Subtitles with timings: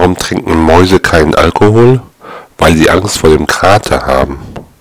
[0.00, 2.00] Warum trinken Mäuse keinen Alkohol?
[2.56, 4.38] Weil sie Angst vor dem Kater haben.